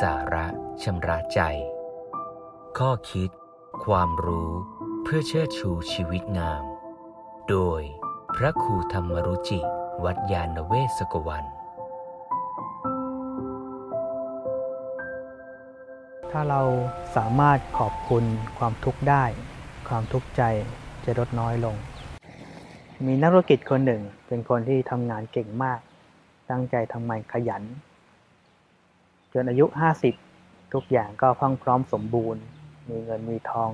[0.00, 0.46] สาระ
[0.82, 1.40] ชำระใจ
[2.78, 3.30] ข้อคิด
[3.84, 4.50] ความรู้
[5.02, 6.64] เพื่อเชิดชูชีวิตงาม
[7.48, 7.80] โดย
[8.36, 9.60] พระครูธรรมรุจิ
[10.04, 11.44] วัดยาณเวศกวัน
[16.30, 16.62] ถ้าเรา
[17.16, 18.24] สามารถขอบคุณ
[18.58, 19.24] ความทุกข์ได้
[19.88, 20.42] ความทุกข์ใจ
[21.04, 21.76] จะลดน้อยลง
[23.06, 25.80] มีนักธุรกิจคนหนึ่งเป็นคนที่ทำงานเก่งมาก
[26.50, 27.64] ตั้งใจทำงานขยัน
[29.32, 29.66] จนอายุ
[30.18, 32.42] 50 ทุกอย่างก็พรั่งพร้อมสมบูรณ์
[32.88, 33.70] มีเงินมีทอง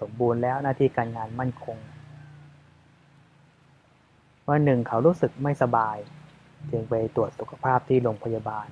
[0.00, 1.78] สมบูรณ์แล้วหน้าที่การงานมั่นคง
[4.48, 5.96] วันหนึ่งเขารู้สึกไม่สบาย
[6.70, 8.68] จึงไปตรวจสุขภาพที่โรงพยาบาล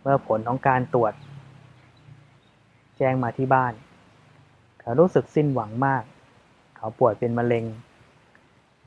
[0.00, 1.12] เมื่อผลของการตรวจ
[2.96, 3.72] แจ้งมาที่บ้าน
[4.80, 6.02] เขารู้สึกสิ้นหวังมาก
[6.76, 7.64] เขาป่วยเป็นมะเร็ง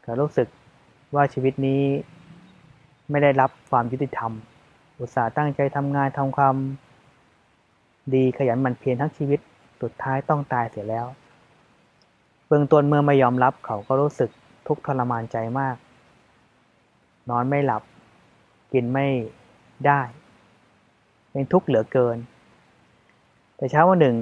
[0.03, 0.47] เขารู้สึก
[1.15, 1.81] ว่าชีวิตนี้
[3.09, 4.31] ไม่ได้รับความยุติธรรม
[4.99, 6.55] อุตส่าห์ตั้งใจทำงานทำความ
[8.15, 9.39] ดีขยันหมั่นเพียรทั้งชีวิต
[9.81, 11.05] สุดท้ายต้องตายเสียแล้ว
[12.47, 14.29] เบื้องต้นเมื่อไม่ยอมรับเขาก็รู้สึก
[14.67, 15.75] ทุกข์ทรมานใจมาก
[17.29, 17.83] นอนไม่หลับ
[18.73, 19.07] กินไม่
[19.85, 20.01] ได้
[21.31, 22.17] เป็นทุกข์เหลือเกิน
[23.55, 24.17] แต่เช้าวันหนึ่ง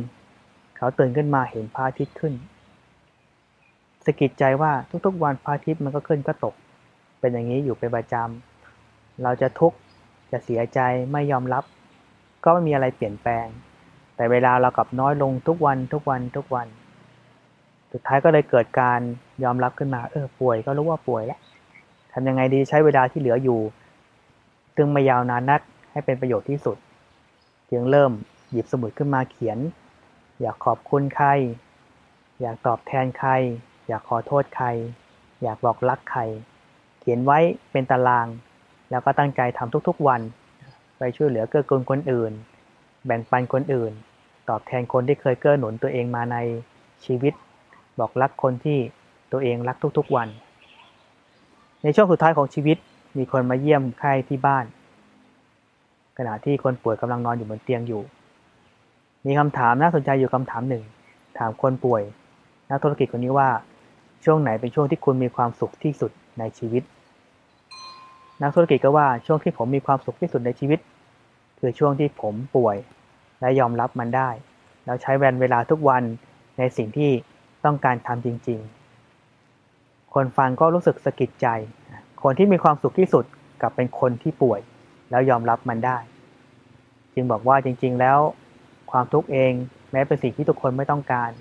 [0.78, 2.34] เขาตื่นขึ้นมาเห็นพระอาทิตย์ขึ้น
[4.06, 4.72] สกิดใจว่า
[5.06, 6.56] ทุกๆวันพระอาทิตย์มันก็ขึ้นก็ตก
[7.20, 9.78] เป็นอย่างนี้อยู่เป็นประจำเราจะทุกข์
[10.32, 10.80] จะเสียใจ
[11.12, 11.64] ไม่ยอมรับ
[12.44, 13.48] ก็ไม่มีอะไรเปลี่ยนแปลง
[14.16, 16.68] แต่เวลาเรากลับน้อยลงทุกวันทุกวันทุกวัน
[17.92, 19.00] สุดท้ายก็เลยเกิดการ
[19.44, 21.40] ยอมรับขึ้นมา เออป่วยก็รู้ว่าป่วยแล้ว
[22.14, 23.60] ทำยังไงดีใช้เวลาที่เหลืออยู่
[24.76, 25.62] ตึงไม่ยาวนานนัก
[25.92, 26.78] ให้เป็นประโยชน์ที่สุด
[27.72, 28.12] จึงเริ่ม
[28.52, 29.58] หยิบสมุดขึ้นมาเขียน
[30.42, 31.30] อยากขอบคุณใคร
[32.42, 33.32] อยากตอบแทนใคร
[33.88, 34.68] อยากขอโทษใคร
[35.44, 36.22] อยากบอกรักใคร
[37.00, 37.40] เขียนไว้
[37.72, 38.28] เป็นตาราง
[38.90, 40.22] แล้วก็ตั้งใจทำทุกๆวัน
[40.98, 42.32] ไปช่วยเหลือเกื้อกูลคนอื่น
[43.06, 43.92] แบ่งปันคนอื่น
[44.50, 46.38] ตอบแทนคนที่เคยเกื้อหนุนตัวเองมาใน
[47.06, 47.34] ชีวิต
[48.00, 48.80] บอกรักคนที่
[49.32, 50.28] ตัวเองรักทุกๆวัน
[51.84, 52.78] ในช่วงสุดท้ายของชีวิต
[53.18, 54.66] มีคนมาเยี่ยมไข้ที่บ้าน
[56.18, 58.02] ขณะที่คนป่วยกำลังนอนอยู่บนเตียงอยู่
[59.26, 60.84] มีคำถามน่าสนใจอยู่คำถามหนึ่ง
[61.38, 62.02] ถามคนป่วย
[62.70, 63.50] นักธุรกิจคนนี้ว่า
[64.26, 66.84] ช่วงไหนเป็นช่วงที่คุณมีความสุขที่สุดในชีวิต
[68.42, 70.80] นักธุรกิจก็ว่าช่วงที่ผมมีความสุขที่สุดในชีวิต
[71.60, 72.78] คือช่วงที่ผมป่วย
[73.40, 74.30] และยอมรับมันได้
[74.86, 76.04] แล้วใช้แวนเวลาทุกวัน
[76.58, 77.12] ในสิ่งที่
[77.66, 78.60] ต้องการทำจริง
[79.36, 81.48] ๆ คนฟังก็รู้สึกสะกิดใจ
[82.24, 83.26] คนที่มีความสุขที่สุด
[83.62, 84.60] กับเป็นคนที่ป่วย
[85.12, 85.98] แล้วยอมรับมันได้
[87.14, 88.20] จึงบอกว่าจริง ๆ แล้ว
[88.92, 89.54] ความทุกข์เอง
[89.92, 91.32] แม้เป็นสิ่งที่ทุกคนไม่ต้องการ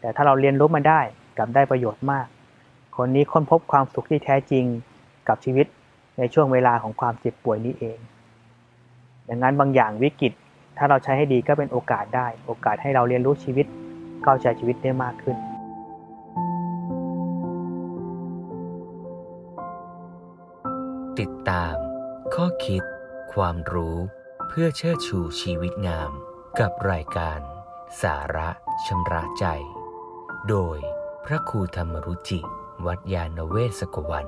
[0.00, 1.00] แต่ถ้าเราเรียนรู้มันได้
[1.36, 2.26] กลับได้ประโยชน์มาก
[2.96, 4.64] คนนี้ค้นพบความสุขที่แท้จริง
[5.28, 5.66] กับชีวิต
[6.18, 7.98] ในช่วงเวลาของความเจ็บป่วยนี้เอง
[9.28, 10.32] ดังนั้นบางอย่างวิกฤต
[10.76, 13.66] ถ้าเราใช้ให้ดีก็เป็นโอกาสได้ โอกาสให้เราเรียนรู้ชีวิต
[14.22, 15.36] เข้าใจชีวิตได้มากขึ้น
[21.18, 21.76] ติดตาม
[22.34, 22.82] ข้อคิด
[23.34, 23.96] ความรู้
[24.48, 26.10] เพื่อเชิดชูชีวิตงาม
[26.60, 27.40] กับรายการ
[28.02, 28.48] สาระ
[28.86, 29.46] ชำระใจ
[30.48, 30.78] โดย
[31.24, 32.40] พระครูธรรมรุจิ
[32.86, 34.26] วัดยาณเวศกวัน